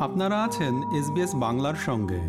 আপনারা 0.00 0.44
আছেন 0.44 0.74
এসবিএস 0.98 1.34
বাংলার 1.34 1.74
সঙ্গে। 1.74 2.20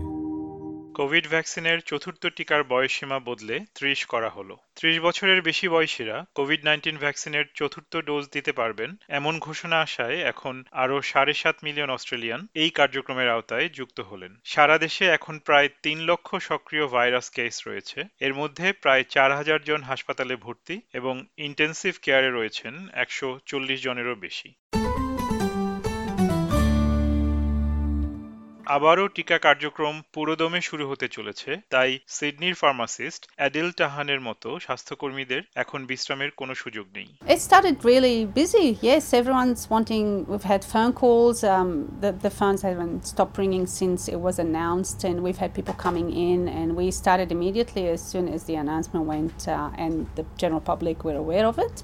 কোভিড 0.96 1.28
ভ্যাকসিনের 1.28 1.80
চতুর্থ 1.80 2.28
টিকার 2.28 2.64
বয়সসীমা 2.64 3.20
বদলে 3.20 3.60
ত্রিশ 3.76 4.06
করা 4.06 4.30
হলো। 4.30 4.58
ত্রিশ 4.76 5.00
বছরের 5.00 5.42
বেশি 5.42 5.68
বয়সীরা 5.70 6.26
কোভিড 6.36 6.66
নাইন্টিন 6.66 6.98
ভ্যাকসিনের 6.98 7.46
চতুর্থ 7.54 7.98
ডোজ 7.98 8.28
দিতে 8.34 8.52
পারবেন 8.52 8.96
এমন 9.10 9.40
ঘোষণা 9.40 9.78
আসায় 9.82 10.18
এখন 10.22 10.64
আরও 10.72 11.02
সাড়ে 11.02 11.34
সাত 11.34 11.56
মিলিয়ন 11.64 11.90
অস্ট্রেলিয়ান 11.90 12.48
এই 12.54 12.70
কার্যক্রমের 12.70 13.30
আওতায় 13.30 13.70
যুক্ত 13.70 14.00
হলেন। 14.00 14.36
সারা 14.44 14.78
দেশে 14.78 15.06
এখন 15.08 15.40
প্রায় 15.40 15.70
তিন 15.84 16.00
লক্ষ 16.00 16.36
সক্রিয় 16.36 16.88
ভাইরাস 16.88 17.30
কেস 17.30 17.68
রয়েছে। 17.68 18.04
এর 18.20 18.34
মধ্যে 18.34 18.74
প্রায় 18.74 19.04
চার 19.10 19.36
হাজার 19.36 19.60
জন 19.62 19.82
হাসপাতালে 19.82 20.36
ভর্তি 20.36 20.82
এবং 20.94 21.26
ইন্টেন্সিভ 21.38 21.94
কেয়ারে 22.02 22.30
রয়েছেন 22.32 22.88
একশো 22.94 23.40
চল্লিশ 23.46 23.84
জনেরও 23.84 24.16
বেশি। 24.16 24.54
আবারও 28.76 29.06
টিকা 29.16 29.38
কার্যক্রম 29.48 29.96
পুরোদমে 30.14 30.60
শুরু 30.70 30.84
হতে 30.92 31.08
চলেছে 31.16 31.50
তাই 31.74 31.90
সিডনির 32.18 32.56
ফার্মাসিস্ট 32.62 33.22
অ্যাডিল 33.40 33.68
টাহানের 33.80 34.22
মতো 34.28 34.50
স্বাস্থ্যকর্মীদের 34.66 35.42
এখন 35.64 35.80
বিশ্রামের 35.92 36.32
কোনো 36.40 36.54
সুযোগ 36.64 36.86
নেই 36.98 37.08
It 37.34 37.40
started 37.50 37.76
really 37.92 38.18
busy. 38.42 38.68
Yes, 38.90 39.04
everyone's 39.20 39.64
wanting. 39.74 40.06
We've 40.32 40.50
had 40.54 40.62
phone 40.74 40.94
calls. 41.02 41.38
Um, 41.54 41.70
the, 42.04 42.12
the 42.26 42.34
phones 42.40 42.62
haven't 42.70 43.00
stopped 43.14 43.36
ringing 43.44 43.66
since 43.82 44.02
it 44.16 44.20
was 44.28 44.36
announced, 44.48 45.00
and 45.08 45.16
we've 45.26 45.42
had 45.44 45.52
people 45.58 45.76
coming 45.88 46.08
in. 46.30 46.40
And 46.60 46.68
we 46.80 46.86
started 47.04 47.28
immediately 47.38 47.84
as 47.96 48.02
soon 48.12 48.26
as 48.36 48.42
the 48.50 48.56
announcement 48.64 49.04
went, 49.14 49.38
uh, 49.48 49.84
and 49.84 49.94
the 50.18 50.26
general 50.42 50.64
public 50.72 50.98
were 51.08 51.18
aware 51.26 51.46
of 51.52 51.58
it. 51.68 51.76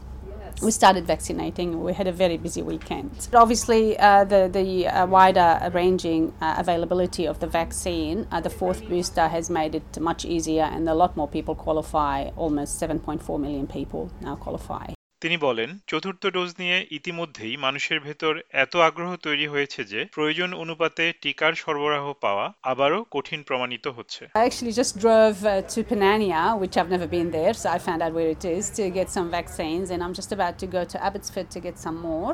We 0.61 0.71
started 0.71 1.05
vaccinating. 1.05 1.83
We 1.83 1.93
had 1.93 2.07
a 2.07 2.11
very 2.11 2.37
busy 2.37 2.61
weekend. 2.61 3.27
Obviously, 3.33 3.97
uh, 3.99 4.23
the 4.23 4.49
the 4.51 4.87
uh, 4.87 5.05
wider 5.05 5.69
ranging 5.73 6.33
uh, 6.41 6.55
availability 6.57 7.27
of 7.27 7.39
the 7.39 7.47
vaccine, 7.47 8.27
uh, 8.31 8.41
the 8.41 8.49
fourth 8.49 8.87
booster 8.89 9.27
has 9.27 9.49
made 9.49 9.75
it 9.75 9.99
much 9.99 10.25
easier, 10.25 10.63
and 10.63 10.87
a 10.89 10.93
lot 10.93 11.15
more 11.17 11.27
people 11.27 11.55
qualify. 11.55 12.29
Almost 12.35 12.81
7.4 12.81 13.39
million 13.39 13.67
people 13.67 14.11
now 14.21 14.35
qualify. 14.35 14.95
তিনি 15.25 15.39
বলেন 15.47 15.69
চতুর্থ 15.91 16.23
dose 16.35 16.49
নিয়ে 16.61 16.77
ইতিমধ্যেই 16.97 17.53
মানুষের 17.65 17.99
ভেতর 18.07 18.33
এত 18.63 18.73
আগ্রহ 18.89 19.09
তৈরি 19.25 19.45
হয়েছে 19.53 19.81
যে 19.91 19.99
প্রয়োজন 20.15 20.49
অনুপাতে 20.63 21.05
টিকার 21.23 21.53
সরবরাহ 21.63 22.05
পাওয়া 22.23 22.45
আবারও 22.71 22.99
কঠিন 23.15 23.39
প্রমাণিত 23.49 23.85
হচ্ছে 23.97 24.23
I 24.41 24.43
actually 24.49 24.75
just 24.81 24.93
drove 25.03 25.37
uh, 25.45 25.55
to 25.73 25.79
Penania, 25.91 26.41
which 26.61 26.75
I've 26.77 26.91
never 26.95 27.09
been 27.17 27.29
there, 27.37 27.53
so 27.61 27.65
I 27.75 27.77
found 27.87 27.99
out 28.05 28.13
where 28.17 28.29
it 28.37 28.43
is 28.57 28.63
to 28.77 28.83
get 28.99 29.07
some 29.17 29.27
vaccines, 29.39 29.87
and 29.93 29.99
I'm 30.03 30.15
just 30.21 30.31
about 30.37 30.55
to 30.61 30.67
go 30.77 30.81
to 30.93 30.97
Abbotsford 31.07 31.47
to 31.55 31.59
get 31.67 31.75
some 31.85 31.97
more. 32.11 32.31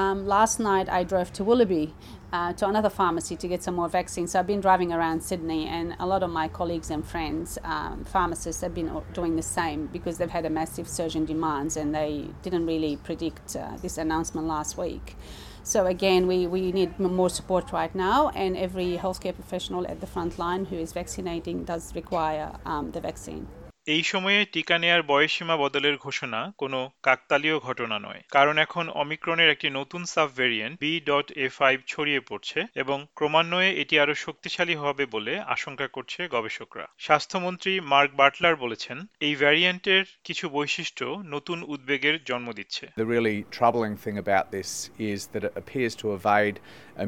Um, 0.00 0.18
last 0.36 0.56
night 0.70 0.88
I 0.98 1.00
drove 1.10 1.28
to 1.38 1.42
Willoughby. 1.48 1.88
Uh, 2.32 2.52
to 2.52 2.64
another 2.68 2.92
pharmacy 3.00 3.34
to 3.42 3.48
get 3.48 3.60
some 3.66 3.74
more 3.74 3.88
vaccines. 3.88 4.30
So 4.30 4.38
I've 4.38 4.46
been 4.46 4.60
driving 4.60 4.92
around 4.92 5.18
Sydney, 5.20 5.66
and 5.66 5.86
a 5.98 6.06
lot 6.06 6.22
of 6.22 6.30
my 6.40 6.46
colleagues 6.46 6.88
and 6.94 7.02
friends, 7.04 7.58
um, 7.64 8.04
pharmacists, 8.04 8.62
have 8.62 8.74
been 8.80 8.90
doing 9.12 9.34
the 9.34 9.42
same 9.42 9.88
because 9.96 10.14
they've 10.18 10.30
had 10.30 10.46
a 10.46 10.50
massive 10.60 10.86
surge 10.96 11.16
in 11.16 11.24
demands 11.24 11.76
and 11.76 11.92
they 11.92 12.29
didn't 12.42 12.66
really 12.66 12.96
predict 12.96 13.56
uh, 13.56 13.76
this 13.82 13.98
announcement 13.98 14.46
last 14.46 14.76
week. 14.76 15.16
So 15.62 15.86
again, 15.86 16.26
we, 16.26 16.46
we 16.46 16.72
need 16.72 16.98
more 16.98 17.30
support 17.30 17.70
right 17.72 17.94
now, 17.94 18.30
and 18.30 18.56
every 18.56 18.96
healthcare 18.96 19.34
professional 19.34 19.86
at 19.86 20.00
the 20.00 20.06
front 20.06 20.38
line 20.38 20.64
who 20.64 20.76
is 20.76 20.92
vaccinating 20.92 21.64
does 21.64 21.94
require 21.94 22.52
um, 22.64 22.92
the 22.92 23.00
vaccine. 23.00 23.46
এই 23.94 24.02
সময়ে 24.02 24.40
টিকা 24.52 24.76
নেয়ার 24.78 25.02
বয়সীমা 25.02 25.56
বদলের 25.56 25.96
ঘোষণা 25.96 26.40
কোনো 26.58 26.78
কাকতালীয় 27.02 27.58
ঘটনা 27.58 27.96
নয়। 27.98 28.20
কারণ 28.30 28.54
এখন 28.58 28.84
অমিক্রণের 29.02 29.52
একটি 29.54 29.68
নতুন 29.70 30.02
sub 30.04 30.28
variant 30.36 30.74
B 30.80 30.92
dot 31.00 31.28
A 31.44 31.46
five 31.58 31.76
ছড়িয়ে 31.86 32.20
পড়ছে 32.20 32.58
এবং 32.74 32.98
ক্রমান্বয়ে 33.16 33.70
এটি 33.82 33.94
আরও 34.02 34.14
শক্তিশালী 34.26 34.74
হবে 34.74 35.04
বলে 35.14 35.32
আশঙ্কা 35.54 35.86
করছে 35.96 36.20
গবেষকরা। 36.28 36.86
স্বাস্থ্যমন্ত্রী 36.98 37.72
মার্ক 37.92 38.10
বাটলার 38.20 38.56
বলেছেন, 38.56 38.98
এই 39.26 39.34
ভ্যারিয়েন্টের 39.42 40.04
কিছু 40.24 40.44
বৈশিষ্ট্য 40.48 41.04
নতুন 41.34 41.58
উদ্বেগের 41.74 42.16
জন্ম 42.24 42.48
দিচ্ছে। 42.58 42.84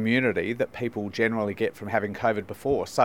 Immunity 0.03 0.50
that 0.60 0.70
people 0.84 1.04
generally 1.22 1.56
get 1.64 1.72
from 1.78 1.88
having 1.97 2.12
covid 2.25 2.44
before. 2.54 2.82
So 2.97 3.04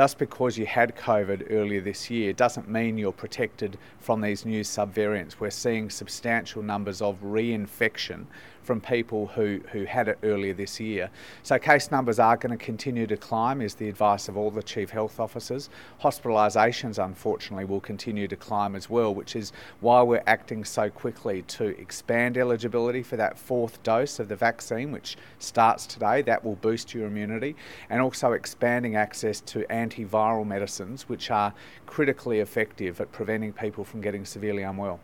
just 0.00 0.14
because 0.24 0.52
you 0.60 0.66
had 0.78 0.88
covid 1.08 1.40
earlier 1.58 1.82
this 1.90 2.02
year 2.14 2.28
doesn't 2.44 2.68
mean 2.76 2.92
you're 3.00 3.17
protected 3.18 3.76
from 3.98 4.22
these 4.22 4.46
new 4.46 4.62
subvariants. 4.62 5.38
We're 5.38 5.50
seeing 5.50 5.90
substantial 5.90 6.62
numbers 6.62 7.02
of 7.02 7.20
reinfection 7.22 8.24
from 8.68 8.82
people 8.82 9.28
who, 9.28 9.60
who 9.72 9.84
had 9.84 10.08
it 10.08 10.18
earlier 10.22 10.52
this 10.52 10.78
year. 10.78 11.08
So, 11.42 11.58
case 11.58 11.90
numbers 11.90 12.18
are 12.18 12.36
going 12.36 12.56
to 12.56 12.62
continue 12.62 13.06
to 13.06 13.16
climb, 13.16 13.62
is 13.62 13.74
the 13.74 13.88
advice 13.88 14.28
of 14.28 14.36
all 14.36 14.50
the 14.50 14.62
chief 14.62 14.90
health 14.90 15.18
officers. 15.18 15.70
Hospitalisations, 16.02 17.02
unfortunately, 17.02 17.64
will 17.64 17.80
continue 17.80 18.28
to 18.28 18.36
climb 18.36 18.76
as 18.76 18.90
well, 18.90 19.14
which 19.14 19.34
is 19.34 19.52
why 19.80 20.02
we're 20.02 20.22
acting 20.26 20.66
so 20.66 20.90
quickly 20.90 21.40
to 21.42 21.68
expand 21.80 22.36
eligibility 22.36 23.02
for 23.02 23.16
that 23.16 23.38
fourth 23.38 23.82
dose 23.82 24.18
of 24.18 24.28
the 24.28 24.36
vaccine, 24.36 24.92
which 24.92 25.16
starts 25.38 25.86
today. 25.86 26.20
That 26.20 26.44
will 26.44 26.56
boost 26.56 26.92
your 26.92 27.06
immunity, 27.06 27.56
and 27.88 28.02
also 28.02 28.32
expanding 28.32 28.96
access 28.96 29.40
to 29.40 29.60
antiviral 29.70 30.46
medicines, 30.46 31.08
which 31.08 31.30
are 31.30 31.54
critically 31.86 32.40
effective 32.40 32.97
at 33.00 33.08
preventing 33.12 33.52
people 33.54 33.84
from 33.84 34.00
getting 34.00 34.24
severely 34.26 34.64
unwell. 34.64 34.98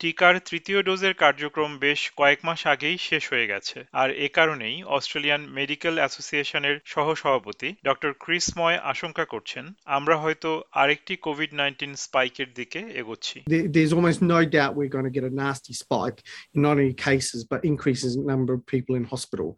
টিকার 0.00 0.34
তৃতীয় 0.48 0.78
ডোজের 0.82 1.14
কার্যক্রম 1.14 1.70
বেশ 1.78 2.00
কয়েক 2.16 2.40
মাস 2.44 2.60
আগেই 2.72 2.96
শেষ 3.08 3.22
হয়ে 3.32 3.50
গেছে 3.52 3.78
আর 3.92 4.08
এ 4.26 4.28
কারণেই 4.28 4.76
অস্ট্রেলিয়ান 4.96 5.42
মেডিকেল 5.58 5.94
অ্যাসোসিয়েশনের 5.98 6.76
সহসভাপতি 6.84 7.68
ডক্টর 7.88 8.10
ক্রিস 8.24 8.46
ময় 8.58 8.78
আশঙ্কা 8.92 9.24
করছেন 9.24 9.64
আমরা 9.96 10.14
হয়তো 10.22 10.50
আরেকটি 10.82 11.14
কোভিড 11.26 11.50
নাইন্টিন 11.62 11.92
স্পাইকের 12.04 12.48
দিকে 12.54 12.80
এগোচ্ছি 13.00 13.36
There's 13.74 13.92
almost 13.96 14.20
no 14.34 14.40
doubt 14.56 14.70
we're 14.78 14.94
going 14.96 15.08
to 15.10 15.16
get 15.18 15.26
a 15.32 15.34
nasty 15.44 15.74
spike 15.82 16.18
in 16.54 16.58
not 16.66 16.74
only 16.76 16.94
cases 17.08 17.40
but 17.50 17.60
increases 17.72 18.10
in 18.16 18.20
number 18.34 18.52
of 18.56 18.62
people 18.74 18.92
in 19.00 19.04
hospital. 19.14 19.48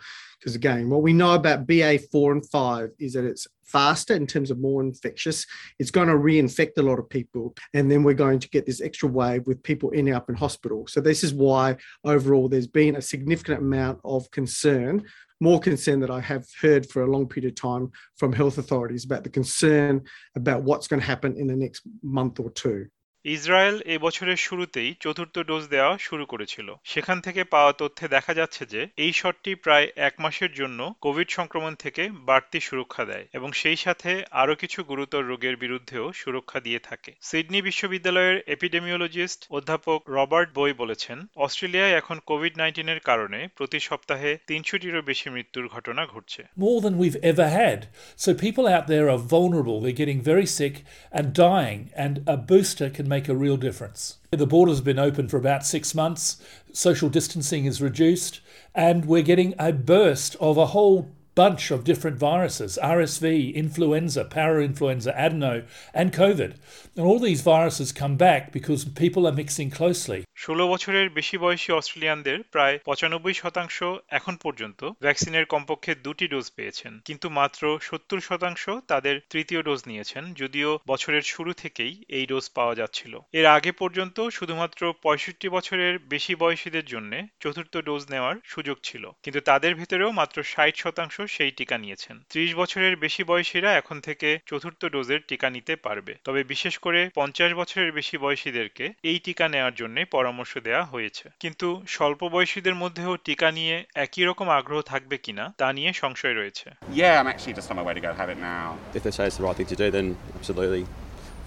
Because 0.41 0.55
again, 0.55 0.91
what 0.91 1.03
we 1.03 1.13
know 1.13 1.35
about 1.35 1.67
BA4 1.67 2.33
and 2.33 2.49
5 2.49 2.91
is 2.99 3.15
that 3.15 3.25
it's 3.25 3.47
faster 3.65 4.15
in 4.15 4.27
terms 4.27 4.51
of 4.51 4.59
more 4.59 4.83
infectious. 4.83 5.47
It's 5.79 5.91
going 5.91 6.09
to 6.09 6.15
reinfect 6.15 6.79
a 6.79 6.83
lot 6.83 6.99
of 6.99 7.09
people. 7.09 7.55
And 7.75 7.91
then 7.91 8.03
we're 8.03 8.15
going 8.15 8.39
to 8.41 8.49
get 8.49 8.67
this 8.67 8.81
extra 8.81 9.09
wave 9.09 9.47
with 9.47 9.63
people 9.63 9.93
ending 9.95 10.15
up 10.15 10.29
in 10.29 10.37
hospital. 10.37 10.87
So, 10.87 11.01
this 11.01 11.25
is 11.25 11.35
why 11.35 11.77
overall 12.05 12.49
there's 12.49 12.67
been 12.67 12.97
a 12.97 13.03
significant 13.03 13.61
amount 13.61 14.01
of 14.05 14.31
concern, 14.31 15.05
more 15.41 15.61
concern 15.61 16.01
that 16.01 16.11
I 16.11 16.21
have 16.21 16.47
heard 16.61 16.89
for 16.89 17.03
a 17.03 17.11
long 17.11 17.29
period 17.29 17.53
of 17.53 17.61
time 17.61 17.91
from 18.17 18.33
health 18.33 18.59
authorities 18.59 19.05
about 19.05 19.25
the 19.25 19.31
concern 19.31 20.03
about 20.35 20.63
what's 20.63 20.89
going 20.89 21.01
to 21.01 21.07
happen 21.07 21.37
in 21.37 21.47
the 21.47 21.57
next 21.57 21.83
month 22.03 22.41
or 22.41 22.51
two. 22.51 22.87
Israel 23.27 23.77
এ 23.87 23.97
বছরের 23.99 24.39
শুরুতেই 24.47 24.91
চতুর্থ 25.01 25.37
dose 25.49 25.65
দেওয়া 25.69 25.93
শুরু 25.99 26.25
করেছিল 26.27 26.69
সেখান 26.85 27.19
থেকে 27.21 27.43
পাওয়া 27.45 27.73
তথ্যে 27.73 28.07
দেখা 28.09 28.33
যাচ্ছে 28.35 28.63
যে 28.67 28.81
এই 28.97 29.13
শটটি 29.13 29.53
প্রায় 29.55 29.87
এক 30.09 30.15
মাসের 30.19 30.53
জন্য 30.53 30.81
কোভিড 31.01 31.29
সংক্রমণ 31.31 31.73
থেকে 31.75 32.03
বাড়তি 32.27 32.59
সুরক্ষা 32.61 33.05
দেয় 33.05 33.25
এবং 33.33 33.49
সেই 33.53 33.79
সাথে 33.85 34.11
আরও 34.33 34.55
কিছু 34.55 34.79
গুরুতর 34.85 35.23
রোগের 35.25 35.57
বিরুদ্ধেও 35.57 36.07
সুরক্ষা 36.13 36.59
দিয়ে 36.61 36.81
থাকে 36.81 37.11
সিডনি 37.21 37.61
বিশ্ববিদ্যালয়ের 37.63 38.37
এপিডেমিওলজিস্ট 38.47 39.41
অধ্যাপক 39.51 40.01
রবার্ট 40.09 40.49
বই 40.55 40.73
বলেছেন 40.73 41.19
অস্ট্রেলিয়ায় 41.37 41.97
এখন 41.97 42.17
কোভিড 42.27 42.55
নাইন্টিনের 42.59 43.01
কারণে 43.01 43.39
প্রতি 43.57 43.79
সপ্তাহে 43.81 44.31
তিনশোটিরও 44.47 45.03
বেশি 45.03 45.27
মৃত্যুর 45.31 45.67
ঘটনা 45.69 46.03
ঘটছে 46.07 46.43
more 46.57 46.81
than 46.81 46.95
we've 46.97 47.21
ever 47.25 47.49
had. 47.61 47.79
So 48.19 48.29
people 48.37 48.67
out 48.69 48.87
there 48.87 49.07
are 49.13 49.23
vulnerable. 49.37 49.77
They're 49.79 50.03
getting 50.03 50.23
very 50.23 50.49
sick 50.59 50.75
and 51.13 51.27
dying, 51.47 51.81
and 51.97 52.15
a 52.27 52.39
booster 52.45 52.89
can 52.89 53.07
make 53.09 53.16
a 53.29 53.35
real 53.35 53.57
difference. 53.57 54.19
The 54.31 54.47
border's 54.47 54.83
been 54.83 54.99
open 54.99 55.29
for 55.29 55.39
about 55.39 55.65
six 55.65 55.95
months, 55.95 56.43
social 56.73 57.09
distancing 57.09 57.65
is 57.65 57.81
reduced, 57.81 58.41
and 58.75 59.07
we're 59.07 59.23
getting 59.23 59.55
a 59.59 59.73
burst 59.73 60.37
of 60.41 60.59
a 60.59 60.67
whole 60.67 61.11
bunch 61.35 61.71
of 61.71 61.85
different 61.85 62.19
viruses 62.19 62.79
RSV, 62.83 63.55
influenza, 63.55 64.27
parainfluenza, 64.27 65.17
adeno, 65.17 65.65
and 65.95 66.13
COVID. 66.13 66.57
And 66.97 67.07
all 67.07 67.19
these 67.19 67.41
viruses 67.41 67.93
come 67.93 68.17
back 68.17 68.53
because 68.53 68.85
people 68.85 69.27
are 69.27 69.33
mixing 69.33 69.71
closely. 69.71 70.26
ষোলো 70.37 70.65
বছরের 70.67 71.11
বেশি 71.11 71.37
বয়সী 71.39 71.73
অস্ট্রেলিয়ানদের 71.73 72.39
প্রায় 72.43 72.79
পঁচানব্বই 72.79 73.35
শতাংশ 73.35 73.77
এখন 74.09 74.37
পর্যন্ত 74.37 74.81
ভ্যাকসিনের 75.03 75.47
কমপক্ষে 75.47 75.95
দুটি 75.95 76.29
ডোজ 76.29 76.51
পেয়েছেন। 76.57 77.01
কিন্তু 77.05 77.31
মাত্র 77.31 77.63
সত্তর 77.83 78.21
শতাংশ 78.21 78.65
তাদের 78.89 79.21
তৃতীয় 79.31 79.63
ডোজ 79.63 79.81
নিয়েছেন, 79.87 80.25
যদিও 80.35 80.71
বছরের 80.87 81.23
শুরু 81.23 81.53
থেকেই 81.53 81.93
এই 82.09 82.25
ডোজ 82.27 82.51
পাওয়া 82.51 82.75
যাচ্ছিল। 82.75 83.13
এর 83.33 83.47
আগে 83.47 83.73
পর্যন্ত 83.73 84.17
শুধুমাত্র 84.29 84.81
পঁয়ষট্টি 85.03 85.49
বছরের 85.49 85.99
বেশি 85.99 86.35
বয়সীদের 86.35 86.85
জন্য 86.85 87.13
চতুর্থ 87.41 87.77
ডোজ 87.77 88.03
নেওয়ার 88.11 88.37
সুযোগ 88.45 88.77
ছিল, 88.83 89.05
কিন্তু 89.23 89.41
তাদের 89.41 89.73
ভেতরেও 89.75 90.11
মাত্র 90.11 90.37
ষাট 90.43 90.75
শতাংশ 90.77 91.21
সেই 91.21 91.51
টিকা 91.51 91.79
নিয়েছেন। 91.79 92.17
ত্রিশ 92.31 92.51
বছরের 92.55 92.95
বেশি 92.97 93.23
বয়সীরা 93.25 93.71
এখন 93.75 93.97
থেকে 94.01 94.29
চতুর্থ 94.47 94.81
ডোজের 94.85 95.21
টিকা 95.29 95.51
নিতে 95.51 95.77
পারবে। 95.77 96.13
তবে 96.25 96.41
বিশেষ 96.45 96.79
করে 96.79 97.01
পঞ্চাশ 97.15 97.51
বছরের 97.53 97.91
বেশি 97.93 98.17
বয়সীদেরকে 98.19 98.85
এই 99.03 99.19
টিকা 99.19 99.49
নেওয়ার 99.49 99.75
জন্য 99.75 99.97
পরামর্শ 100.27 100.53
দেয়া 100.67 100.83
হয়েছে 100.93 101.27
কিন্তু 101.45 101.69
স্বল্প 101.97 102.21
বয়সীদের 102.35 102.77
মধ্যেও 102.83 103.13
টিকা 103.27 103.49
নিয়ে 103.59 103.77
একই 104.05 104.23
রকম 104.29 104.47
আগ্রহ 104.59 104.81
থাকবে 104.93 105.17
কিনা 105.25 105.45
তা 105.61 105.69
নিয়ে 105.79 105.91
সংশয় 106.03 106.35
রয়েছে 106.41 106.67
Yeah, 107.01 107.13
I'm 107.19 107.29
actually 107.33 107.55
just 107.59 107.69
on 107.71 107.77
my 107.79 107.85
way 107.89 107.95
to 107.99 108.03
go 108.07 108.11
have 108.21 108.31
it 108.35 108.41
now. 108.53 108.67
If 108.97 109.03
they 109.05 109.15
say 109.17 109.25
it's 109.29 109.39
the 109.41 109.45
right 109.47 109.57
thing 109.59 109.69
to 109.73 109.77
do, 109.83 109.87
then 109.97 110.07
absolutely. 110.39 110.85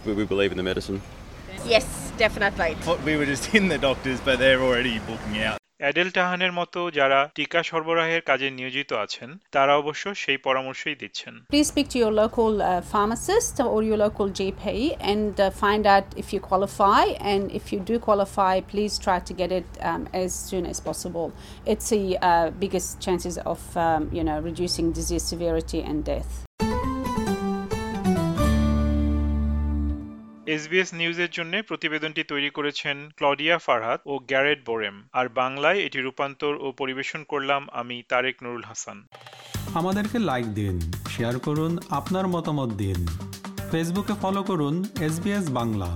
We, 0.05 0.11
we 0.19 0.25
believe 0.33 0.51
in 0.53 0.57
the 0.61 0.67
medicine. 0.71 0.97
Yes, 1.65 1.85
definitely. 2.17 2.71
We 3.05 3.13
were 3.17 3.25
just 3.25 3.45
in 3.53 3.67
the 3.67 3.79
doctors, 3.89 4.19
but 4.27 4.35
they're 4.41 4.61
already 4.61 4.95
booking 5.07 5.35
out. 5.47 5.58
Adele 5.79 6.09
টাহানের 6.17 6.53
মতো 6.59 6.79
যারা 6.99 7.19
টিকা 7.37 7.59
সরবরাহের 7.69 8.21
কাজে 8.29 8.47
নিয়োজিত 8.59 8.89
আছেন 9.05 9.29
তারা 9.55 9.73
অবশ্য 9.81 10.03
সেই 10.23 10.39
পরামর্শই 10.47 10.97
দিচ্ছেন 11.01 11.33
your 12.01 12.11
local 12.23 12.51
uh, 12.61 12.81
pharmacist 12.93 13.55
or 13.73 13.79
your 13.83 13.97
local 13.97 14.27
GP 14.29 14.63
and 15.11 15.33
uh, 15.39 15.49
find 15.63 15.83
out 15.85 16.07
if 16.21 16.27
you 16.33 16.39
qualify. 16.39 17.05
And 17.31 17.51
if 17.51 17.65
you 17.71 17.79
do 17.91 17.95
qualify, 17.99 18.55
please 18.61 18.93
try 19.05 19.19
to 19.27 19.33
get 19.33 19.51
it 19.59 19.67
um, 19.81 20.01
as 20.13 20.31
soon 20.49 20.65
as 20.65 20.77
possible. 20.79 21.27
It's 21.65 21.89
the 21.89 22.17
uh, 22.21 22.51
biggest 22.63 22.89
chances 23.05 23.35
of 23.53 23.59
um, 23.77 24.01
you 24.17 24.23
know 24.23 24.37
reducing 24.49 24.87
and 25.89 25.99
death. 26.05 26.48
SBS 30.55 30.89
নিউজের 30.93 31.31
জন্য 31.31 31.53
প্রতিবেদনটি 31.67 32.21
তৈরি 32.23 32.49
করেছেন 32.49 32.97
Claudia 33.09 33.55
Farhat 33.57 33.99
ও 34.05 34.13
গ্যারেট 34.19 34.59
বোরেম। 34.65 34.95
আর 35.13 35.25
বাংলায় 35.41 35.79
এটি 35.79 35.99
রূপান্তর 36.01 36.53
ও 36.55 36.67
পরিবেশন 36.71 37.21
করলাম 37.23 37.61
আমি 37.71 37.97
তারেক 38.09 38.35
নুরুল 38.43 38.63
হাসান। 38.63 38.97
আমাদেরকে 39.73 40.17
লাইক 40.19 40.47
দিন 40.53 40.75
শেয়ার 41.09 41.35
করুন, 41.39 41.71
আপনার 41.89 42.25
মতামত 42.27 42.69
দিন। 42.73 42.99
ফেসবুকে 43.71 44.13
ফলো 44.21 44.41
করুন 44.43 44.75
এস 45.01 45.15
বাংলা 45.49 45.89